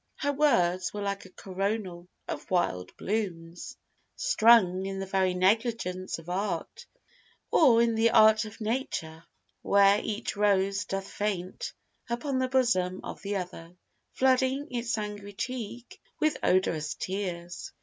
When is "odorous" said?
16.41-16.95